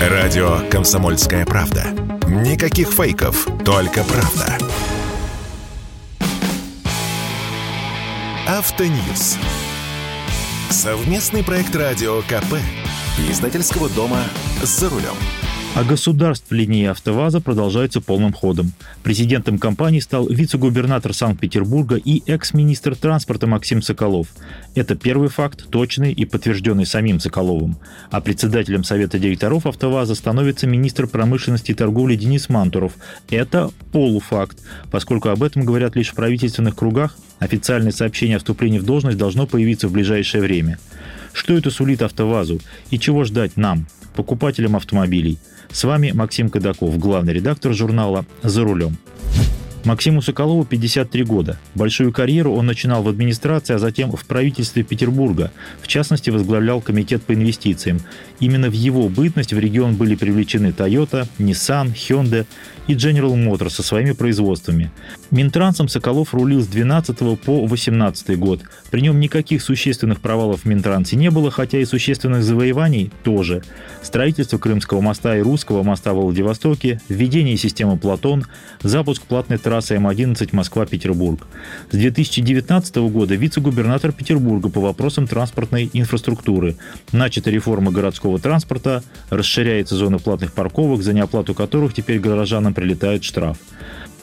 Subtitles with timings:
[0.00, 1.84] Радио «Комсомольская правда».
[2.26, 4.56] Никаких фейков, только правда.
[8.48, 9.36] Автоньюз.
[10.70, 12.54] Совместный проект радио КП.
[13.28, 14.22] Издательского дома
[14.62, 15.16] «За рулем».
[15.76, 18.72] А государств линии «АвтоВАЗа» продолжается полным ходом.
[19.04, 24.26] Президентом компании стал вице-губернатор Санкт-Петербурга и экс-министр транспорта Максим Соколов.
[24.74, 27.76] Это первый факт, точный и подтвержденный самим Соколовым.
[28.10, 32.94] А председателем Совета директоров «АвтоВАЗа» становится министр промышленности и торговли Денис Мантуров.
[33.30, 34.58] Это полуфакт,
[34.90, 39.46] поскольку об этом говорят лишь в правительственных кругах, официальное сообщение о вступлении в должность должно
[39.46, 40.78] появиться в ближайшее время.
[41.32, 45.38] Что это сулит «АвтоВАЗу» и чего ждать нам, покупателям автомобилей–
[45.72, 48.98] с вами Максим Кадаков, главный редактор журнала «За рулем».
[49.84, 51.58] Максиму Соколову 53 года.
[51.74, 55.50] Большую карьеру он начинал в администрации, а затем в правительстве Петербурга.
[55.80, 58.00] В частности, возглавлял комитет по инвестициям.
[58.40, 62.46] Именно в его бытность в регион были привлечены Toyota, Nissan, Hyundai
[62.86, 64.90] и General Motors со своими производствами.
[65.30, 68.62] Минтрансом Соколов рулил с 12 по 18 год.
[68.90, 73.62] При нем никаких существенных провалов в Минтрансе не было, хотя и существенных завоеваний тоже.
[74.02, 78.44] Строительство Крымского моста и Русского моста в Владивостоке, введение системы Платон,
[78.82, 81.46] запуск платной трассы М11 Москва-Петербург.
[81.92, 86.74] С 2019 года вице-губернатор Петербурга по вопросам транспортной инфраструктуры.
[87.12, 93.58] Начата реформа городского транспорта, расширяется зона платных парковок, за неоплату которых теперь горожанам прилетает штраф.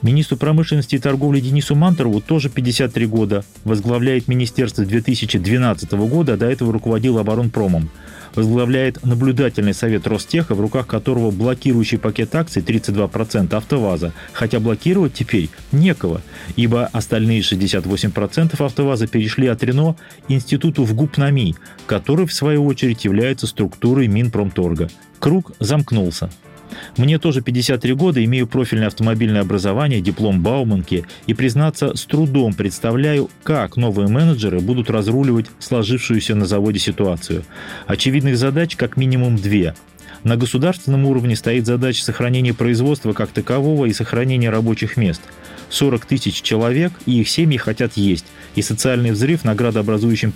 [0.00, 3.44] Министру промышленности и торговли Денису Мантерову тоже 53 года.
[3.64, 7.90] Возглавляет министерство 2012 года, а до этого руководил оборонпромом
[8.36, 15.50] возглавляет наблюдательный совет Ростеха, в руках которого блокирующий пакет акций 32% АвтоВАЗа, хотя блокировать теперь
[15.72, 16.22] некого,
[16.56, 19.96] ибо остальные 68% АвтоВАЗа перешли от Рено
[20.28, 21.54] Институту в ГУПНАМИ,
[21.86, 24.88] который в свою очередь является структурой Минпромторга.
[25.18, 26.30] Круг замкнулся.
[26.96, 33.30] Мне тоже 53 года, имею профильное автомобильное образование, диплом Бауманки и, признаться, с трудом представляю,
[33.42, 37.44] как новые менеджеры будут разруливать сложившуюся на заводе ситуацию.
[37.86, 39.74] Очевидных задач как минимум две–
[40.24, 45.20] на государственном уровне стоит задача сохранения производства как такового и сохранения рабочих мест.
[45.68, 50.32] 40 тысяч человек и их семьи хотят есть, и социальный взрыв на градообразующем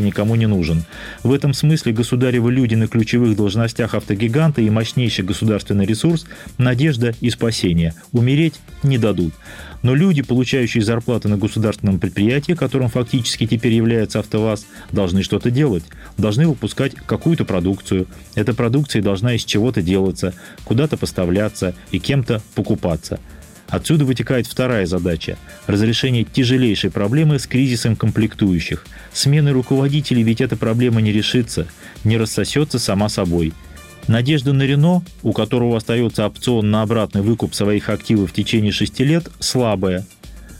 [0.00, 0.84] никому не нужен.
[1.22, 6.26] В этом смысле государевы люди на ключевых должностях автогиганта и мощнейший государственный ресурс–
[6.58, 7.94] надежда и спасение.
[8.12, 9.34] Умереть не дадут.
[9.82, 15.84] Но люди, получающие зарплаты на государственном предприятии, которым фактически теперь является АвтоВАЗ, должны что-то делать,
[16.16, 18.06] должны выпускать какую-то продукцию.
[18.34, 20.34] Эта продукция должна из чего-то делаться,
[20.64, 23.20] куда-то поставляться и кем-то покупаться.
[23.68, 25.36] Отсюда вытекает вторая задача–
[25.66, 28.86] разрешение тяжелейшей проблемы с кризисом комплектующих.
[29.12, 31.66] Смены руководителей ведь эта проблема не решится,
[32.04, 33.52] не рассосется сама собой–
[34.08, 39.04] Надежда на Рено, у которого остается опцион на обратный выкуп своих активов в течение шести
[39.04, 40.06] лет, слабая.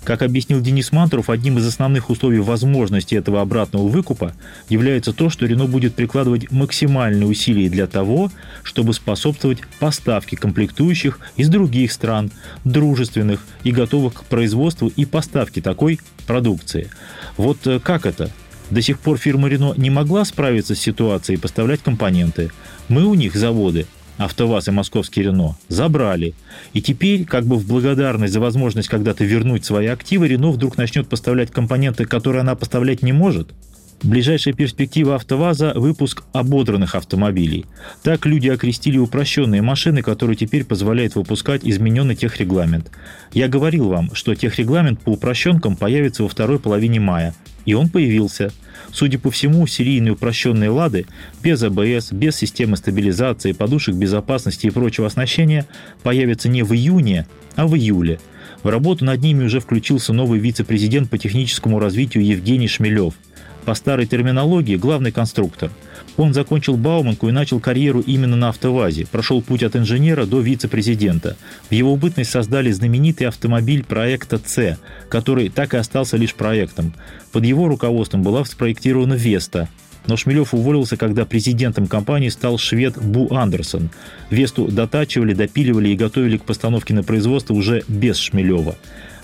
[0.04, 4.32] Как объяснил Денис Мантуров, одним из основных условий возможности этого обратного выкупа
[4.68, 8.30] является то, что Рено будет прикладывать максимальные усилия для того,
[8.62, 12.30] чтобы способствовать поставке комплектующих из других стран,
[12.64, 16.90] дружественных и готовых к производству и поставке такой продукции.
[17.36, 18.30] Вот э, как это?
[18.70, 22.50] До сих пор фирма Рено не могла справиться с ситуацией и поставлять компоненты.
[22.88, 23.86] Мы у них заводы,
[24.18, 26.34] АвтоВАЗ и Московский Рено, забрали.
[26.74, 31.08] И теперь, как бы в благодарность за возможность когда-то вернуть свои активы, Рено вдруг начнет
[31.08, 33.54] поставлять компоненты, которые она поставлять не может.
[34.02, 37.66] Ближайшая перспектива АвтоВАЗа– выпуск ободранных автомобилей.
[38.04, 42.92] Так люди окрестили упрощенные машины, которые теперь позволяют выпускать измененный техрегламент.
[43.32, 47.34] Я говорил вам, что техрегламент по упрощенкам появится во второй половине мая.
[47.64, 48.52] И он появился.
[48.92, 51.06] Судя по всему, серийные упрощенные «Лады»
[51.42, 55.66] без АБС, без системы стабилизации, подушек безопасности и прочего оснащения
[56.02, 58.18] появятся не в июне, а в июле.
[58.62, 63.14] В работу над ними уже включился новый вице-президент по техническому развитию Евгений Шмелев–
[63.68, 65.70] по старой терминологии главный конструктор.
[66.16, 71.36] Он закончил Бауманку и начал карьеру именно на «АвтоВАЗе», прошел путь от инженера до вице-президента.
[71.68, 74.78] В его бытность создали знаменитый автомобиль проекта «С»,
[75.10, 76.94] который так и остался лишь проектом.
[77.30, 79.68] Под его руководством была спроектирована «Веста»,
[80.06, 83.90] но Шмелев уволился, когда президентом компании стал швед Бу Андерсон.
[84.30, 88.76] Весту дотачивали, допиливали и готовили к постановке на производство уже без Шмелева.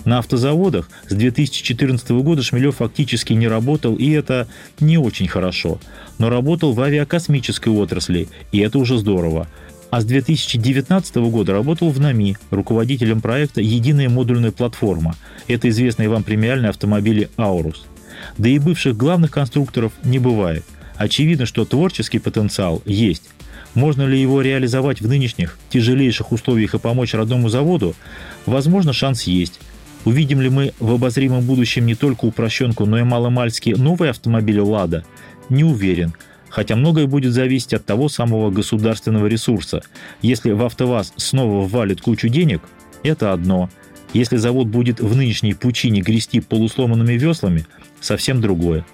[0.05, 4.47] На автозаводах с 2014 года Шмелев фактически не работал, и это
[4.79, 5.79] не очень хорошо.
[6.19, 9.47] Но работал в авиакосмической отрасли, и это уже здорово.
[9.89, 15.15] А с 2019 года работал в НАМИ, руководителем проекта «Единая модульная платформа».
[15.47, 17.85] Это известные вам премиальные автомобили «Аурус».
[18.37, 20.63] Да и бывших главных конструкторов не бывает.
[20.97, 23.23] Очевидно, что творческий потенциал есть.
[23.73, 27.95] Можно ли его реализовать в нынешних тяжелейших условиях и помочь родному заводу?
[28.45, 29.59] Возможно, шанс есть.
[30.05, 35.03] Увидим ли мы в обозримом будущем не только упрощенку, но и маломальски новые автомобили «Лада»?
[35.49, 36.13] Не уверен.
[36.49, 39.81] Хотя многое будет зависеть от того самого государственного ресурса.
[40.21, 42.61] Если в АвтоВАЗ снова ввалит кучу денег,
[43.03, 43.69] это одно.
[44.13, 47.65] Если завод будет в нынешней пучине грести полусломанными веслами,
[47.99, 48.85] совсем другое.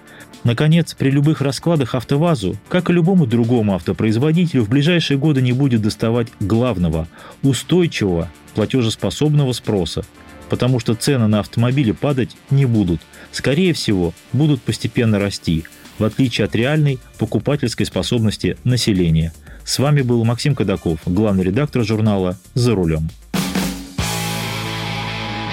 [0.44, 5.82] Наконец, при любых раскладах АвтоВАЗу, как и любому другому автопроизводителю, в ближайшие годы не будет
[5.82, 7.06] доставать главного–
[7.42, 10.04] устойчивого, платежеспособного спроса.
[10.52, 13.00] Потому что цены на автомобили падать не будут.
[13.30, 15.64] Скорее всего, будут постепенно расти,
[15.98, 19.32] в отличие от реальной покупательской способности населения.
[19.64, 23.08] С вами был Максим Кадаков, главный редактор журнала «За рулем».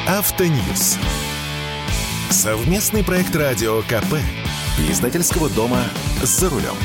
[0.06, 0.98] Автоньюз.
[2.30, 4.16] Совместный проект радио КП.
[4.92, 5.82] Издательского дома
[6.24, 6.76] «За рулем».